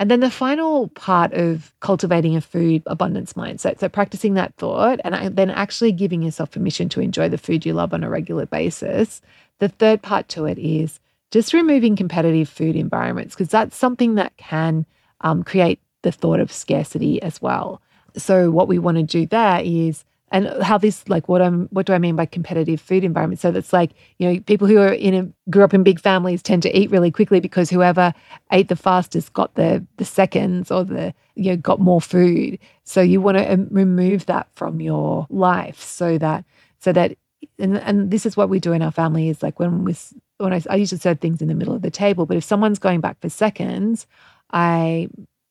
And 0.00 0.10
then 0.10 0.20
the 0.20 0.30
final 0.30 0.88
part 0.88 1.34
of 1.34 1.74
cultivating 1.80 2.34
a 2.34 2.40
food 2.40 2.82
abundance 2.86 3.34
mindset, 3.34 3.78
so 3.78 3.88
practicing 3.90 4.32
that 4.32 4.54
thought 4.54 4.98
and 5.04 5.36
then 5.36 5.50
actually 5.50 5.92
giving 5.92 6.22
yourself 6.22 6.52
permission 6.52 6.88
to 6.88 7.02
enjoy 7.02 7.28
the 7.28 7.36
food 7.36 7.66
you 7.66 7.74
love 7.74 7.92
on 7.92 8.02
a 8.02 8.08
regular 8.08 8.46
basis. 8.46 9.20
The 9.58 9.68
third 9.68 10.00
part 10.00 10.26
to 10.30 10.46
it 10.46 10.58
is 10.58 11.00
just 11.30 11.52
removing 11.52 11.96
competitive 11.96 12.48
food 12.48 12.76
environments 12.76 13.34
because 13.34 13.50
that's 13.50 13.76
something 13.76 14.14
that 14.14 14.34
can 14.38 14.86
um, 15.20 15.42
create 15.42 15.80
the 16.00 16.12
thought 16.12 16.40
of 16.40 16.50
scarcity 16.50 17.20
as 17.20 17.42
well. 17.42 17.82
So, 18.16 18.50
what 18.50 18.68
we 18.68 18.78
want 18.78 18.96
to 18.96 19.02
do 19.02 19.26
there 19.26 19.60
is 19.62 20.06
and 20.30 20.62
how 20.62 20.78
this 20.78 21.08
like 21.08 21.28
what 21.28 21.42
I'm 21.42 21.66
what 21.70 21.86
do 21.86 21.92
I 21.92 21.98
mean 21.98 22.16
by 22.16 22.26
competitive 22.26 22.80
food 22.80 23.04
environment? 23.04 23.40
So 23.40 23.50
that's 23.50 23.72
like, 23.72 23.90
you 24.18 24.32
know, 24.32 24.40
people 24.40 24.68
who 24.68 24.78
are 24.78 24.92
in 24.92 25.14
a 25.14 25.50
grew 25.50 25.64
up 25.64 25.74
in 25.74 25.82
big 25.82 26.00
families 26.00 26.42
tend 26.42 26.62
to 26.62 26.78
eat 26.78 26.90
really 26.90 27.10
quickly 27.10 27.40
because 27.40 27.68
whoever 27.70 28.14
ate 28.52 28.68
the 28.68 28.76
fastest 28.76 29.32
got 29.32 29.54
the 29.54 29.84
the 29.96 30.04
seconds 30.04 30.70
or 30.70 30.84
the 30.84 31.12
you 31.34 31.50
know 31.50 31.56
got 31.56 31.80
more 31.80 32.00
food. 32.00 32.58
So 32.84 33.00
you 33.00 33.20
want 33.20 33.38
to 33.38 33.52
um, 33.52 33.68
remove 33.70 34.26
that 34.26 34.48
from 34.54 34.80
your 34.80 35.26
life 35.30 35.80
so 35.80 36.16
that 36.18 36.44
so 36.78 36.92
that 36.92 37.16
and 37.58 37.78
and 37.78 38.10
this 38.10 38.24
is 38.24 38.36
what 38.36 38.48
we 38.48 38.60
do 38.60 38.72
in 38.72 38.82
our 38.82 38.92
family 38.92 39.28
is 39.28 39.42
like 39.42 39.58
when 39.58 39.84
we 39.84 39.96
when 40.38 40.52
I, 40.52 40.62
I 40.70 40.76
usually 40.76 41.00
serve 41.00 41.20
things 41.20 41.42
in 41.42 41.48
the 41.48 41.54
middle 41.54 41.74
of 41.74 41.82
the 41.82 41.90
table, 41.90 42.24
but 42.24 42.36
if 42.36 42.44
someone's 42.44 42.78
going 42.78 43.00
back 43.00 43.20
for 43.20 43.28
seconds, 43.28 44.06
I 44.52 45.08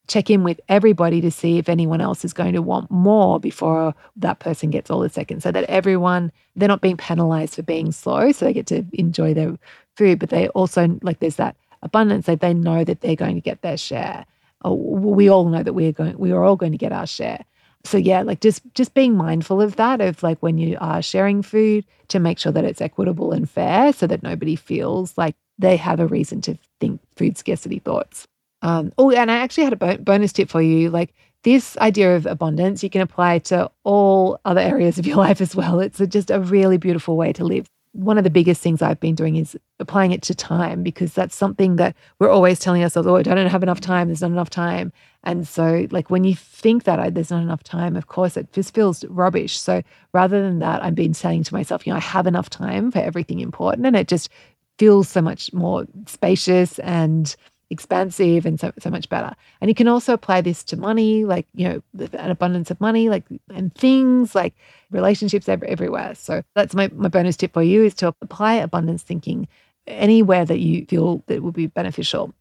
check 0.09 0.29
in 0.29 0.43
with 0.43 0.59
everybody 0.67 1.21
to 1.21 1.31
see 1.31 1.59
if 1.59 1.69
anyone 1.69 2.01
else 2.01 2.25
is 2.25 2.33
going 2.33 2.53
to 2.53 2.61
want 2.61 2.89
more 2.89 3.39
before 3.39 3.93
that 4.17 4.39
person 4.39 4.71
gets 4.71 4.89
all 4.89 4.99
the 4.99 5.09
seconds 5.09 5.43
so 5.43 5.51
that 5.51 5.63
everyone 5.65 6.31
they're 6.55 6.67
not 6.67 6.81
being 6.81 6.97
penalized 6.97 7.55
for 7.55 7.61
being 7.61 7.91
slow 7.91 8.31
so 8.31 8.43
they 8.43 8.51
get 8.51 8.65
to 8.65 8.83
enjoy 8.93 9.33
their 9.33 9.55
food 9.95 10.19
but 10.19 10.29
they 10.29 10.49
also 10.49 10.99
like 11.03 11.19
there's 11.19 11.35
that 11.35 11.55
abundance 11.83 12.25
that 12.25 12.41
they 12.41 12.53
know 12.53 12.83
that 12.83 13.01
they're 13.01 13.15
going 13.15 13.35
to 13.35 13.41
get 13.41 13.61
their 13.61 13.77
share. 13.77 14.25
Oh, 14.65 14.73
we 14.73 15.29
all 15.29 15.47
know 15.47 15.63
that 15.63 15.73
we're 15.73 15.93
going 15.93 16.17
we 16.17 16.31
are 16.31 16.43
all 16.43 16.57
going 16.57 16.73
to 16.73 16.77
get 16.77 16.91
our 16.91 17.07
share. 17.07 17.45
So 17.85 17.97
yeah 17.97 18.23
like 18.23 18.41
just 18.41 18.61
just 18.73 18.93
being 18.95 19.15
mindful 19.15 19.61
of 19.61 19.75
that 19.77 20.01
of 20.01 20.21
like 20.23 20.39
when 20.39 20.57
you 20.57 20.77
are 20.81 21.01
sharing 21.01 21.43
food 21.43 21.85
to 22.09 22.19
make 22.19 22.39
sure 22.39 22.51
that 22.51 22.65
it's 22.65 22.81
equitable 22.81 23.31
and 23.31 23.49
fair 23.49 23.93
so 23.93 24.07
that 24.07 24.23
nobody 24.23 24.55
feels 24.55 25.17
like 25.17 25.35
they 25.59 25.77
have 25.77 25.99
a 25.99 26.07
reason 26.07 26.41
to 26.41 26.57
think 26.79 26.99
food 27.15 27.37
scarcity 27.37 27.79
thoughts 27.79 28.27
um, 28.61 28.91
oh, 28.97 29.11
and 29.11 29.31
I 29.31 29.37
actually 29.37 29.63
had 29.65 29.81
a 29.81 29.97
bonus 29.97 30.33
tip 30.33 30.49
for 30.49 30.61
you. 30.61 30.89
Like 30.89 31.13
this 31.43 31.77
idea 31.77 32.15
of 32.15 32.25
abundance, 32.25 32.83
you 32.83 32.89
can 32.89 33.01
apply 33.01 33.39
to 33.39 33.69
all 33.83 34.39
other 34.45 34.61
areas 34.61 34.97
of 34.97 35.07
your 35.07 35.17
life 35.27 35.41
as 35.41 35.55
well. 35.55 35.79
It's 35.79 35.99
a, 35.99 36.07
just 36.07 36.31
a 36.31 36.39
really 36.39 36.77
beautiful 36.77 37.15
way 37.15 37.33
to 37.33 37.43
live. 37.43 37.67
One 37.93 38.19
of 38.19 38.23
the 38.23 38.29
biggest 38.29 38.61
things 38.61 38.83
I've 38.83 38.99
been 38.99 39.15
doing 39.15 39.35
is 39.35 39.57
applying 39.79 40.11
it 40.11 40.21
to 40.23 40.35
time 40.35 40.83
because 40.83 41.13
that's 41.13 41.35
something 41.35 41.77
that 41.77 41.95
we're 42.19 42.29
always 42.29 42.59
telling 42.59 42.83
ourselves, 42.83 43.07
oh, 43.07 43.15
I 43.15 43.23
don't 43.23 43.47
have 43.47 43.63
enough 43.63 43.81
time. 43.81 44.07
There's 44.07 44.21
not 44.21 44.29
enough 44.29 44.51
time. 44.51 44.93
And 45.23 45.47
so, 45.47 45.87
like, 45.89 46.11
when 46.11 46.23
you 46.23 46.35
think 46.35 46.83
that 46.83 47.15
there's 47.15 47.31
not 47.31 47.41
enough 47.41 47.63
time, 47.63 47.95
of 47.95 48.05
course, 48.07 48.37
it 48.37 48.53
just 48.53 48.75
feels 48.75 49.03
rubbish. 49.05 49.59
So, 49.59 49.81
rather 50.13 50.41
than 50.41 50.59
that, 50.59 50.83
I've 50.83 50.95
been 50.95 51.15
saying 51.15 51.45
to 51.45 51.53
myself, 51.53 51.87
you 51.87 51.91
know, 51.91 51.97
I 51.97 52.01
have 52.01 52.27
enough 52.27 52.49
time 52.49 52.91
for 52.91 52.99
everything 52.99 53.39
important. 53.39 53.87
And 53.87 53.95
it 53.95 54.07
just 54.07 54.29
feels 54.77 55.09
so 55.09 55.21
much 55.21 55.51
more 55.51 55.85
spacious 56.05 56.79
and 56.79 57.35
expansive 57.69 58.45
and 58.45 58.59
so, 58.59 58.71
so 58.79 58.89
much 58.89 59.09
better. 59.09 59.35
And 59.61 59.69
you 59.69 59.75
can 59.75 59.87
also 59.87 60.13
apply 60.13 60.41
this 60.41 60.63
to 60.65 60.77
money, 60.77 61.25
like, 61.25 61.47
you 61.53 61.67
know, 61.67 62.07
an 62.13 62.31
abundance 62.31 62.71
of 62.71 62.81
money, 62.81 63.09
like, 63.09 63.25
and 63.53 63.73
things 63.75 64.35
like 64.35 64.53
relationships 64.91 65.47
everywhere. 65.47 66.15
So 66.15 66.43
that's 66.55 66.73
my, 66.73 66.89
my 66.93 67.09
bonus 67.09 67.37
tip 67.37 67.53
for 67.53 67.63
you 67.63 67.83
is 67.83 67.93
to 67.95 68.13
apply 68.21 68.55
abundance 68.55 69.03
thinking 69.03 69.47
anywhere 69.87 70.45
that 70.45 70.59
you 70.59 70.85
feel 70.85 71.23
that 71.27 71.43
will 71.43 71.51
be 71.51 71.67
beneficial. 71.67 72.33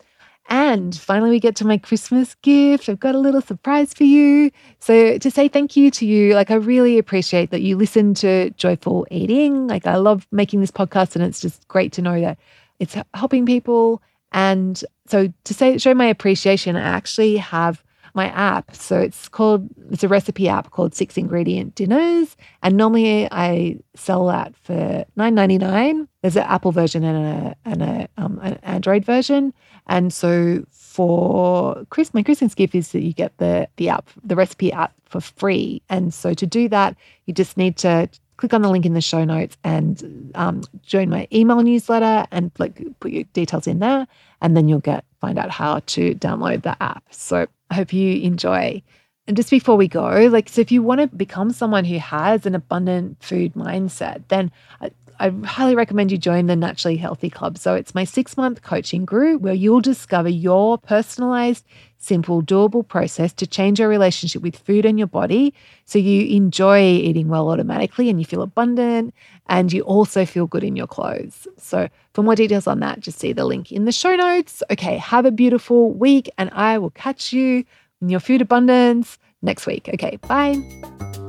And 0.50 0.96
finally, 0.96 1.28
we 1.28 1.40
get 1.40 1.56
to 1.56 1.66
my 1.66 1.76
Christmas 1.76 2.34
gift. 2.36 2.88
I've 2.88 2.98
got 2.98 3.14
a 3.14 3.18
little 3.18 3.42
surprise 3.42 3.92
for 3.92 4.04
you. 4.04 4.50
So, 4.80 5.18
to 5.18 5.30
say 5.30 5.46
thank 5.46 5.76
you 5.76 5.90
to 5.90 6.06
you, 6.06 6.34
like, 6.34 6.50
I 6.50 6.54
really 6.54 6.96
appreciate 6.96 7.50
that 7.50 7.60
you 7.60 7.76
listen 7.76 8.14
to 8.14 8.48
Joyful 8.52 9.06
Eating. 9.10 9.66
Like, 9.66 9.86
I 9.86 9.96
love 9.96 10.26
making 10.32 10.62
this 10.62 10.70
podcast, 10.70 11.14
and 11.16 11.22
it's 11.22 11.40
just 11.40 11.68
great 11.68 11.92
to 11.94 12.02
know 12.02 12.18
that 12.18 12.38
it's 12.78 12.96
helping 13.12 13.44
people 13.44 14.00
and 14.32 14.82
so 15.06 15.32
to 15.44 15.54
say 15.54 15.78
show 15.78 15.94
my 15.94 16.06
appreciation, 16.06 16.76
I 16.76 16.80
actually 16.80 17.36
have 17.36 17.82
my 18.14 18.28
app. 18.28 18.74
So 18.74 18.98
it's 18.98 19.28
called 19.28 19.68
it's 19.90 20.02
a 20.02 20.08
recipe 20.08 20.48
app 20.48 20.70
called 20.70 20.94
Six 20.94 21.16
Ingredient 21.16 21.74
Dinners. 21.74 22.36
And 22.62 22.76
normally 22.76 23.28
I 23.30 23.78
sell 23.94 24.26
that 24.26 24.56
for 24.56 25.04
nine 25.16 25.34
ninety 25.34 25.58
nine. 25.58 26.08
There's 26.22 26.36
an 26.36 26.42
Apple 26.42 26.72
version 26.72 27.04
and 27.04 27.26
a 27.26 27.56
and 27.64 27.82
a 27.82 28.08
um, 28.16 28.40
an 28.42 28.58
Android 28.62 29.04
version. 29.04 29.54
And 29.86 30.12
so 30.12 30.64
for 30.70 31.84
Chris, 31.90 32.12
my 32.12 32.22
Christmas 32.22 32.54
gift 32.54 32.74
is 32.74 32.92
that 32.92 33.02
you 33.02 33.12
get 33.12 33.36
the 33.38 33.68
the 33.76 33.88
app, 33.88 34.10
the 34.22 34.36
recipe 34.36 34.72
app 34.72 34.92
for 35.04 35.20
free. 35.20 35.82
And 35.88 36.12
so 36.12 36.34
to 36.34 36.46
do 36.46 36.68
that, 36.68 36.96
you 37.26 37.34
just 37.34 37.56
need 37.56 37.76
to 37.78 38.08
click 38.38 38.54
on 38.54 38.62
the 38.62 38.70
link 38.70 38.86
in 38.86 38.94
the 38.94 39.00
show 39.00 39.24
notes 39.24 39.58
and 39.64 40.32
um, 40.34 40.62
join 40.82 41.10
my 41.10 41.28
email 41.30 41.60
newsletter 41.62 42.26
and 42.30 42.50
like 42.58 42.80
put 43.00 43.12
your 43.12 43.24
details 43.34 43.66
in 43.66 43.80
there 43.80 44.06
and 44.40 44.56
then 44.56 44.68
you'll 44.68 44.78
get 44.78 45.04
find 45.20 45.38
out 45.38 45.50
how 45.50 45.80
to 45.80 46.14
download 46.14 46.62
the 46.62 46.80
app. 46.82 47.04
So 47.10 47.46
i 47.70 47.74
hope 47.74 47.92
you 47.92 48.22
enjoy. 48.22 48.82
And 49.26 49.36
just 49.36 49.50
before 49.50 49.76
we 49.76 49.88
go 49.88 50.08
like 50.30 50.48
so 50.48 50.62
if 50.62 50.72
you 50.72 50.82
want 50.82 51.02
to 51.02 51.08
become 51.08 51.52
someone 51.52 51.84
who 51.84 51.98
has 51.98 52.46
an 52.46 52.54
abundant 52.54 53.22
food 53.22 53.52
mindset 53.52 54.22
then 54.28 54.50
I, 54.80 54.90
I 55.20 55.30
highly 55.44 55.74
recommend 55.74 56.12
you 56.12 56.18
join 56.18 56.46
the 56.46 56.56
Naturally 56.56 56.96
Healthy 56.96 57.30
Club. 57.30 57.58
So, 57.58 57.74
it's 57.74 57.94
my 57.94 58.04
six 58.04 58.36
month 58.36 58.62
coaching 58.62 59.04
group 59.04 59.42
where 59.42 59.54
you'll 59.54 59.80
discover 59.80 60.28
your 60.28 60.78
personalized 60.78 61.64
simple, 61.98 62.42
doable 62.42 62.86
process 62.86 63.32
to 63.32 63.46
change 63.46 63.80
your 63.80 63.88
relationship 63.88 64.40
with 64.40 64.56
food 64.56 64.84
and 64.84 64.98
your 64.98 65.08
body 65.08 65.52
so 65.84 65.98
you 65.98 66.36
enjoy 66.36 66.80
eating 66.80 67.28
well 67.28 67.50
automatically 67.50 68.08
and 68.08 68.20
you 68.20 68.24
feel 68.24 68.42
abundant 68.42 69.12
and 69.48 69.72
you 69.72 69.82
also 69.82 70.24
feel 70.24 70.46
good 70.46 70.62
in 70.62 70.76
your 70.76 70.86
clothes. 70.86 71.48
So, 71.56 71.88
for 72.14 72.22
more 72.22 72.36
details 72.36 72.66
on 72.66 72.80
that, 72.80 73.00
just 73.00 73.18
see 73.18 73.32
the 73.32 73.44
link 73.44 73.72
in 73.72 73.84
the 73.84 73.92
show 73.92 74.14
notes. 74.14 74.62
Okay, 74.70 74.96
have 74.98 75.26
a 75.26 75.32
beautiful 75.32 75.92
week 75.92 76.30
and 76.38 76.50
I 76.52 76.78
will 76.78 76.90
catch 76.90 77.32
you 77.32 77.64
in 78.00 78.08
your 78.08 78.20
food 78.20 78.40
abundance 78.40 79.18
next 79.42 79.66
week. 79.66 79.88
Okay, 79.92 80.16
bye. 80.28 81.27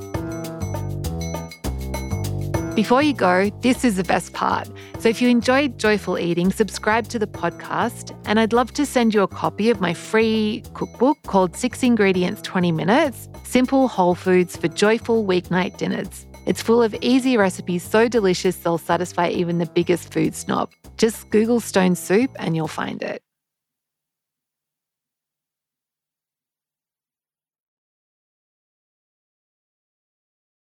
Before 2.80 3.04
you 3.04 3.14
go, 3.14 3.50
this 3.60 3.84
is 3.84 3.98
the 3.98 4.06
best 4.06 4.32
part. 4.32 4.70
So 5.00 5.10
if 5.10 5.22
you 5.22 5.28
enjoyed 5.28 5.78
Joyful 5.78 6.18
Eating, 6.18 6.50
subscribe 6.50 7.10
to 7.10 7.20
the 7.20 7.28
podcast. 7.28 8.18
And 8.24 8.40
I'd 8.40 8.54
love 8.54 8.72
to 8.76 8.86
send 8.86 9.14
you 9.14 9.22
a 9.22 9.28
copy 9.28 9.70
of 9.70 9.82
my 9.82 9.94
free 9.94 10.64
cookbook 10.74 11.18
called 11.24 11.58
Six 11.58 11.84
Ingredients 11.84 12.42
20 12.42 12.72
Minutes 12.72 13.28
Simple 13.44 13.90
Whole 13.90 14.16
Foods 14.16 14.56
for 14.56 14.70
Joyful 14.70 15.26
Weeknight 15.26 15.76
Dinners. 15.76 16.26
It's 16.46 16.62
full 16.62 16.82
of 16.82 16.96
easy 17.02 17.36
recipes 17.36 17.84
so 17.84 18.08
delicious 18.08 18.56
they'll 18.56 18.78
satisfy 18.78 19.28
even 19.28 19.58
the 19.58 19.66
biggest 19.66 20.14
food 20.14 20.34
snob. 20.34 20.72
Just 20.96 21.30
Google 21.32 21.60
stone 21.60 21.96
soup 21.96 22.32
and 22.40 22.56
you'll 22.56 22.70
find 22.70 23.04
it. 23.04 23.22